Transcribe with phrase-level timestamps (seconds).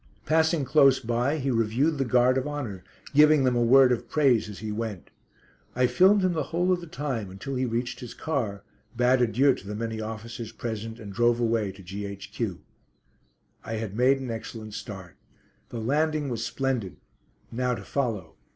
[0.25, 4.49] Passing close by he reviewed the guard of honour, giving them a word of praise
[4.49, 5.11] as he went.
[5.75, 8.63] I filmed him the whole of the time, until he reached his car,
[8.97, 12.61] bade adieux to the many officers present, and drove away to G.H.Q.
[13.63, 15.17] I had made an excellent start.
[15.69, 16.97] The landing was splendid.
[17.51, 18.33] Now to follow.